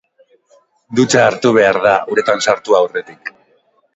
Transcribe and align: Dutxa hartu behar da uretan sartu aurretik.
Dutxa 0.99 1.21
hartu 1.25 1.51
behar 1.59 1.79
da 1.85 1.93
uretan 2.15 2.43
sartu 2.49 2.79
aurretik. 2.81 3.33